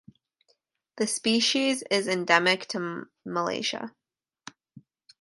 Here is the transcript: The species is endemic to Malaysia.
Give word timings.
The 0.97 1.05
species 1.05 1.83
is 1.91 2.07
endemic 2.07 2.65
to 2.69 3.03
Malaysia. 3.23 3.93